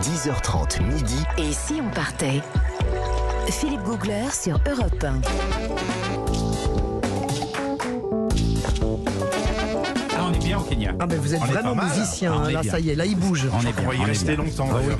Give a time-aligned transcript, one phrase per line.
[0.00, 1.16] 10h30 midi.
[1.38, 2.40] Et si on partait?
[3.48, 5.20] Philippe Googler sur Europe 1.
[10.16, 10.92] Ah, on est bien au Kenya.
[11.00, 11.86] Ah ben vous êtes On vraiment mal.
[11.88, 12.70] musicien, hein, là bien.
[12.70, 13.48] ça y est, là il bouge.
[13.52, 13.84] On est bien.
[13.84, 14.68] On va y on est rester longtemps.
[14.70, 14.82] Ah oui.
[14.86, 14.98] d'ailleurs.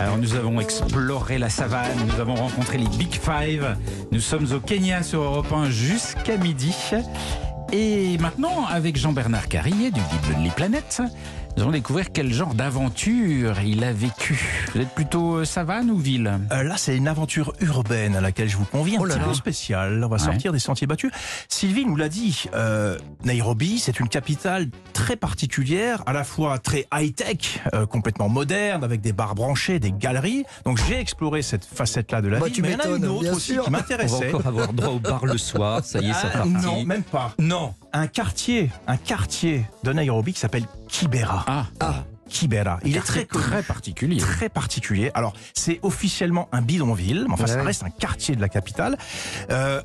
[0.00, 3.76] Alors nous avons exploré la savane, nous avons rencontré les Big Five.
[4.12, 6.74] Nous sommes au Kenya sur Europe 1 jusqu'à midi.
[7.72, 11.02] Et maintenant, avec Jean-Bernard Carrier du guide Lonely Planet,
[11.56, 14.68] nous allons découvrir quel genre d'aventure il a vécu.
[14.74, 16.38] Vous êtes plutôt euh, savane ou ville?
[16.52, 19.20] Euh, là, c'est une aventure urbaine à laquelle je vous convie, un Oh là petit
[19.22, 19.28] là.
[19.28, 20.02] peu spéciale.
[20.04, 20.22] On va Ouais.
[20.22, 21.10] sortir des sentiers battus.
[21.48, 26.86] Sylvie nous l'a dit, euh, Nairobi, c'est une capitale très particulière, à la fois très
[26.94, 30.44] high-tech, euh, complètement moderne, avec des bars branchés, des galeries.
[30.66, 32.84] Donc j'ai exploré cette facette-là de la Bah, ville, tu mais il y en a
[32.86, 33.62] une m'étonnes, autre bien aussi sûr.
[33.64, 34.28] qui On va m'intéressait.
[34.28, 36.50] encore avoir droit au bar le soir, ça y est, c'est Ah, parti.
[36.50, 37.32] non, même pas.
[37.56, 37.74] Non.
[37.94, 41.42] Un quartier, un quartier de Nairobi qui s'appelle Kibera.
[41.46, 42.78] Ah, Ah, Kibera.
[42.84, 44.18] Il est très très particulier.
[44.20, 45.10] très particulier.
[45.14, 48.98] Alors, c'est officiellement un bidonville, mais enfin, ça reste un quartier de la capitale.
[49.50, 49.80] Euh,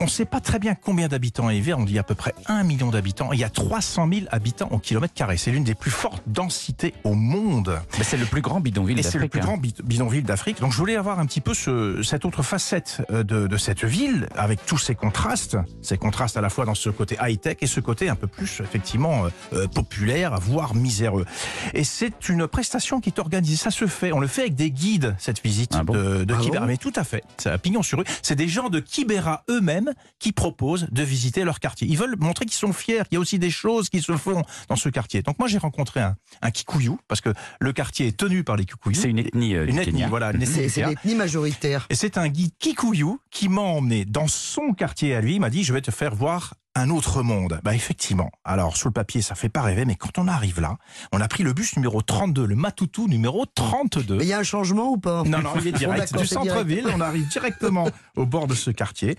[0.00, 1.76] on ne sait pas très bien combien d'habitants y a.
[1.76, 3.32] On dit à peu près 1 million d'habitants.
[3.32, 5.36] Il y a 300 000 habitants au kilomètre carré.
[5.36, 7.80] C'est l'une des plus fortes densités au monde.
[7.98, 9.30] Mais c'est le plus grand bidonville Et c'est le d'Afrique.
[9.32, 9.44] plus hein.
[9.44, 10.60] grand bid- bidonville d'Afrique.
[10.60, 13.84] Donc je voulais avoir un petit peu ce- cette autre facette euh, de, de cette
[13.84, 15.56] ville, avec tous ces contrastes.
[15.82, 18.60] Ces contrastes à la fois dans ce côté high-tech et ce côté un peu plus,
[18.60, 21.24] effectivement, euh, euh, populaire, voire miséreux.
[21.72, 23.56] Et c'est une prestation qui est organisée.
[23.56, 24.12] Ça se fait.
[24.12, 25.94] On le fait avec des guides, cette visite Ah bon?
[25.94, 26.60] de, de Ah Kibera.
[26.60, 26.66] bon?
[26.66, 27.22] Mais tout à fait.
[27.38, 28.04] C'est à pignon sur rue.
[28.22, 31.86] C'est des gens de Kibera eux-mêmes qui proposent de visiter leur quartier.
[31.88, 33.02] Ils veulent montrer qu'ils sont fiers.
[33.08, 35.22] qu'il y a aussi des choses qui se font dans ce quartier.
[35.22, 38.64] Donc moi, j'ai rencontré un, un Kikuyu, parce que le quartier est tenu par les
[38.64, 38.94] Kikuyu.
[38.94, 40.08] C'est une ethnie euh, Une ethnie, Kenya.
[40.08, 41.86] voilà, une ethnie c'est l'ethnie majoritaire.
[41.90, 45.34] Et c'est un guide Kikuyu qui m'a emmené dans son quartier à lui.
[45.36, 47.60] Il m'a dit, je vais te faire voir un autre monde.
[47.62, 48.30] Bah effectivement.
[48.44, 50.76] Alors sur le papier, ça fait pas rêver, mais quand on arrive là,
[51.12, 54.16] on a pris le bus numéro 32, le Matutu numéro 32.
[54.16, 55.22] Mais il y a un changement ou pas?
[55.24, 56.16] Non, non, il est direct.
[56.18, 59.16] du centre-ville, on arrive directement au bord de ce quartier.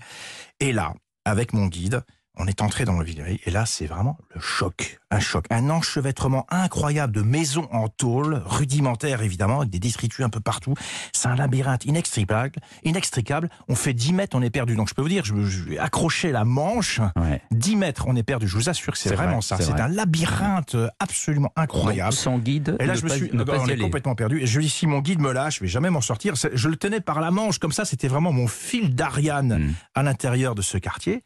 [0.60, 2.02] Et là, avec mon guide,
[2.36, 3.38] on est entré dans le village.
[3.44, 4.98] Et là, c'est vraiment le choc.
[5.10, 5.46] Un choc.
[5.50, 10.74] Un enchevêtrement incroyable de maisons en tôle, rudimentaires évidemment, avec des détritus un peu partout.
[11.12, 12.52] C'est un labyrinthe inextricable.
[12.84, 13.48] Inextricable.
[13.68, 14.76] On fait 10 mètres, on est perdu.
[14.76, 17.00] Donc je peux vous dire, je, je vais accrocher la manche.
[17.16, 17.40] Ouais.
[17.52, 18.48] 10 mètres, on est perdu.
[18.48, 19.56] Je vous assure que c'est vraiment vrai, ça.
[19.58, 19.80] c'est vrai.
[19.82, 22.10] un labyrinthe euh, absolument incroyable.
[22.10, 24.40] Donc, sans guide, Et là, je me suis, pas on est complètement perdu.
[24.42, 26.34] Et je dis, si mon guide me lâche, je vais jamais m'en sortir.
[26.34, 29.74] Je le tenais par la manche, comme ça, c'était vraiment mon fil d'Ariane Mm.
[29.94, 31.22] à l'intérieur de ce quartier.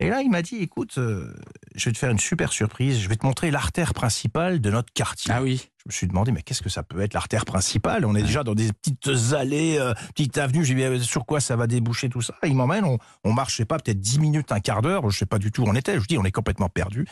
[0.00, 1.34] Et là, il m'a dit, écoute, euh,
[1.74, 3.00] je vais te faire une super surprise.
[3.00, 5.32] Je vais te montrer l'artère principale de notre quartier.
[5.34, 5.70] Ah oui.
[5.84, 8.04] Je me suis demandé, mais qu'est-ce que ça peut être l'artère principale?
[8.04, 10.64] On est déjà dans des petites allées, euh, petites avenues.
[10.64, 12.34] J'ai dit, mais sur quoi ça va déboucher tout ça?
[12.44, 15.10] Il m'emmène, on, on marche, je sais pas, peut-être 10 minutes, un quart d'heure.
[15.10, 15.98] Je sais pas du tout où on était.
[15.98, 17.06] Je dis, on est complètement perdu.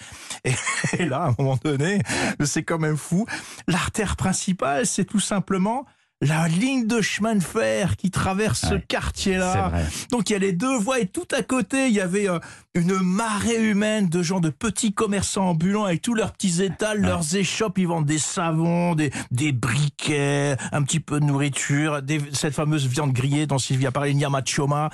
[0.44, 0.52] Et,
[0.98, 2.02] et là, à un moment donné,
[2.44, 3.26] c'est quand même fou.
[3.66, 5.86] L'artère principale, c'est tout simplement
[6.22, 9.70] la ligne de chemin de fer qui traverse ce Ouais, quartier-là.
[10.10, 12.38] Donc il y a les deux voies et tout à côté, il y avait euh,
[12.76, 17.34] une marée humaine de gens, de petits commerçants ambulants avec tous leurs petits étals, leurs
[17.36, 17.78] échoppes.
[17.78, 22.86] Ils vendent des savons, des, des briquets, un petit peu de nourriture, des- cette fameuse
[22.86, 24.90] viande grillée dont Sylvie a parlé, le nyama choma.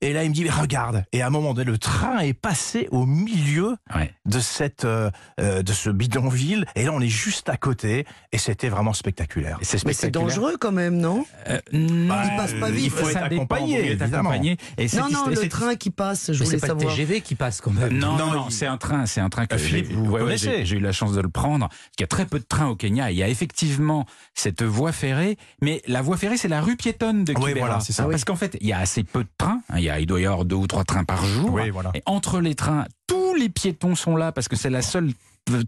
[0.00, 1.04] Et là, il me dit, mais regarde.
[1.12, 4.12] Et à un moment donné, le train est passé au milieu Ouais.
[4.26, 6.64] de cette, euh, euh, de ce bidonville.
[6.76, 8.06] Et là, on est juste à côté.
[8.32, 9.58] Et c'était vraiment spectaculaire.
[9.60, 11.24] Et Mais c'est dangereux quand même, non?
[11.48, 12.84] Euh, non, Bah, Il passe pas vite.
[12.84, 14.32] Il faut être accompagné, évidemment.
[14.32, 14.56] Et
[14.96, 16.94] Non, non, le train qui passe, je voulais c'est pas le savoir.
[16.94, 17.92] TGV qui passe quand même.
[17.98, 20.36] Non, non, Non, il- c'est un train, c'est un train que j'ai- Philippe, vous ouais,
[20.36, 21.68] j'ai eu la chance de le prendre.
[21.98, 23.10] Il y a très peu de trains au Kenya.
[23.10, 27.24] Il y a effectivement cette voie ferrée, mais la voie ferrée, c'est la rue piétonne
[27.24, 27.66] de Oui, Kibera.
[27.66, 28.04] voilà, c'est ça.
[28.04, 29.60] Parce qu'en fait, il y a assez peu de trains.
[29.70, 29.74] hein.
[29.78, 31.50] Il, y a, il doit y avoir deux ou trois trains par jour.
[31.52, 31.90] Oui, voilà.
[31.94, 32.84] Et entre les trains,
[33.34, 35.10] tous les piétons sont là parce que c'est la seule,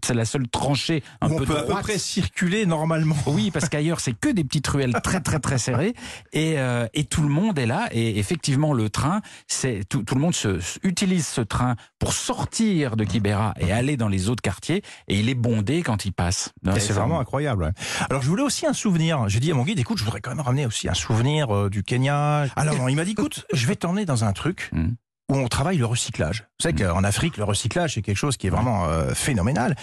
[0.03, 1.83] c'est la seule tranchée un on peu peut à peu droite.
[1.83, 3.15] près circuler normalement.
[3.27, 5.93] Oui, parce qu'ailleurs, c'est que des petites ruelles très, très, très serrées.
[6.33, 7.89] Et, euh, et tout le monde est là.
[7.91, 12.13] Et effectivement, le train, c'est tout, tout le monde se, se- utilise ce train pour
[12.13, 14.81] sortir de Kibera et aller dans les autres quartiers.
[15.09, 16.53] Et il est bondé quand il passe.
[16.79, 17.65] C'est vraiment incroyable.
[17.65, 17.71] ouais.
[18.09, 19.27] Alors je voulais aussi un souvenir.
[19.27, 21.69] J'ai dit à mon guide, écoute, je voudrais quand même ramener aussi un souvenir euh,
[21.69, 22.45] du Kenya.
[22.55, 24.91] Alors non, il m'a dit, écoute, je vais t'emmener dans un truc Mm.
[25.29, 26.47] Où on travaille le recyclage.
[26.59, 29.75] Vous savez qu'en Afrique, le recyclage, c'est quelque chose qui est vraiment euh, phénoménal.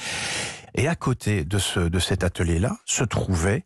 [0.74, 3.64] Et à côté de, ce, de cet atelier-là se trouvait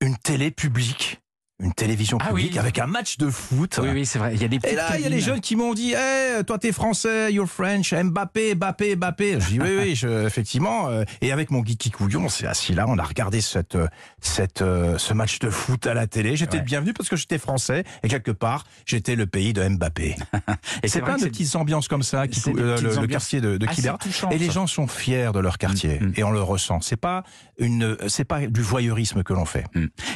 [0.00, 1.20] une télé publique.
[1.60, 2.58] Une télévision Ah publique oui.
[2.58, 3.80] avec un match de foot.
[3.82, 4.32] Oui, oui, c'est vrai.
[4.34, 6.44] Il y a des Et là, il y a les jeunes qui m'ont dit hey,
[6.44, 9.40] toi t'es français, you're French, Mbappé, Mbappé, Mbappé.
[9.40, 10.88] Je dis oui, oui, je- effectivement.
[10.88, 13.88] euh, Et avec mon geeky couillon, on s'est assis là, on a regardé cette, euh,
[14.20, 16.36] cette, euh, ce match de foot à la télé.
[16.36, 16.62] J'étais Ouais.
[16.62, 20.14] bienvenu parce que j'étais français et quelque part, j'étais le pays de Mbappé.
[20.84, 23.66] Et C'est plein de petites ambiances comme ça qui euh, le, le quartier de, de
[23.66, 23.98] Kibera.
[24.30, 26.12] Et les gens sont fiers de leur quartier Mm.
[26.16, 26.80] et on le ressent.
[26.80, 27.24] C'est pas
[27.58, 27.96] une,
[28.28, 29.64] pas du voyeurisme que l'on fait.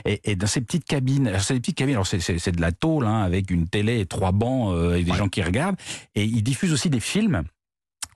[0.05, 2.52] Et, et dans ces petites cabines, alors c'est des petites cabines, alors c'est- c'est c'est
[2.52, 5.43] de la tôle, hein, avec une télé et trois bancs euh, et des gens qui
[5.43, 5.76] regardent.
[6.14, 7.43] Et ils diffusent aussi des films,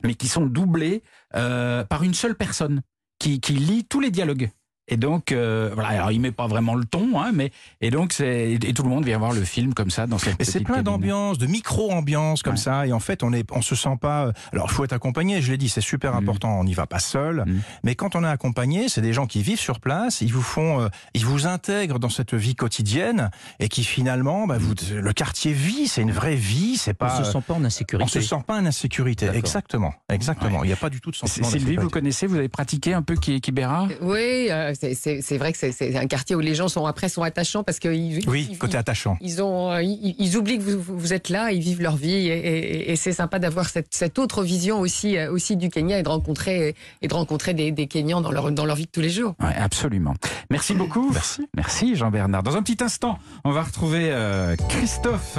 [0.02, 1.02] mais qui sont doublés
[1.34, 2.82] euh, par une seule personne
[3.18, 4.50] qui, qui lit tous les dialogues.
[4.88, 7.50] Et donc, euh, voilà, alors il met pas vraiment le ton, hein, mais
[7.80, 10.38] et donc c'est et tout le monde vient voir le film comme ça dans cette
[10.38, 12.58] Mais c'est plein d'ambiance, de micro-ambiance comme Ouais.
[12.58, 12.86] ça.
[12.86, 14.30] Et en fait, on est, on se sent pas.
[14.52, 15.42] Alors, il faut être accompagné.
[15.42, 16.16] Je l'ai dit, c'est super Mm.
[16.18, 16.60] important.
[16.60, 17.44] On n'y va pas seul.
[17.46, 17.60] Mm.
[17.84, 20.20] Mais quand on est accompagné, c'est des gens qui vivent sur place.
[20.20, 24.56] Ils vous font, euh, ils vous intègrent dans cette vie quotidienne et qui finalement, bah,
[24.58, 25.88] vous, le quartier vit.
[25.88, 26.76] C'est une vraie vie.
[26.76, 27.24] C'est On pas.
[27.24, 28.08] se sent pas en on insécurité.
[28.10, 29.28] se sent pas en insécurité.
[29.34, 30.62] Exactement, exactement.
[30.62, 31.48] Il n'y a pas du tout de C'est- sentiment.
[31.50, 33.88] Sylvie, vous connaissez, vous avez pratiqué un peu Ki- Kibera?
[34.00, 37.62] Oui, euh, c'est- vrai que c'est- un quartier où les gens sont après sont attachants
[37.64, 39.16] parce qu'ils Oui, ils- côté attachant.
[39.20, 42.12] ils ont euh, ils, ils oublient que vous, vous êtes là, ils vivent leur vie
[42.14, 45.98] et, et- et c'est sympa d'avoir cette, cette autre vision aussi euh, aussi du Kenya
[45.98, 48.90] et de rencontrer et de rencontrer des, des Kenyans dans leur dans leur vie de
[48.90, 49.34] tous les jours.
[49.40, 50.14] Ouais, absolument.
[50.50, 51.10] Merci beaucoup.
[51.12, 51.46] Merci.
[51.56, 52.42] Merci Jean-Bernard.
[52.42, 55.38] Dans un petit instant, on va retrouver euh, Christophe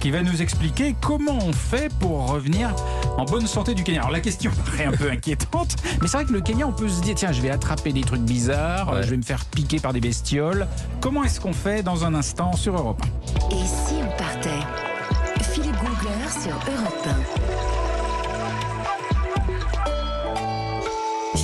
[0.00, 2.74] qui va nous expliquer comment on fait pour revenir
[3.18, 4.00] en bonne santé du Kenya.
[4.00, 6.88] Alors la question paraît un peu inquiétante, mais c'est vrai que le Kenya, on peut
[6.88, 9.02] se dire, tiens, je vais attraper des trucs bizarres, Ouais.
[9.02, 10.66] je vais me faire piquer par des bestioles.
[11.00, 13.02] Comment est-ce qu'on fait dans un instant sur Europe
[13.52, 14.50] 1 Et si on partait?
[15.52, 17.06] Philippe Googler sur Europe